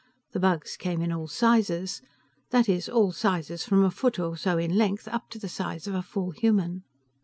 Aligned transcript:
The 0.31 0.39
Bugs 0.39 0.77
came 0.77 1.03
in 1.03 1.11
all 1.11 1.27
sizes, 1.27 2.01
that 2.49 2.67
is 2.67 2.89
all 2.89 3.11
sizes 3.11 3.63
from 3.63 3.83
a 3.85 3.91
foot 3.91 4.17
or 4.17 4.35
so 4.35 4.57
in 4.57 4.75
length 4.75 5.07
up 5.07 5.29
to 5.29 5.37
the 5.37 5.47
size 5.47 5.85
of 5.85 5.93
a 5.93 6.01
full 6.01 6.31
human. 6.31 6.83